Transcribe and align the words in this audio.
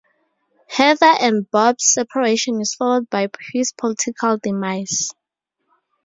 Heather 0.67 1.13
and 1.21 1.47
Bob's 1.51 1.85
separation 1.93 2.59
is 2.59 2.73
followed 2.73 3.07
by 3.11 3.27
his 3.53 3.71
political 3.71 4.39
demise. 4.39 5.11